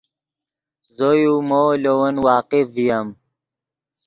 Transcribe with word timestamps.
زو 0.97 1.09
یو 1.23 1.35
مو 1.49 1.61
لے 1.83 1.91
ون 1.99 2.15
واقف 2.25 2.65
ڤییم 2.75 3.07